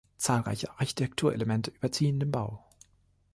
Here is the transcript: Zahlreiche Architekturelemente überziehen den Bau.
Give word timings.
Zahlreiche 0.17 0.71
Architekturelemente 0.79 1.69
überziehen 1.69 2.19
den 2.19 2.31
Bau. 2.31 2.63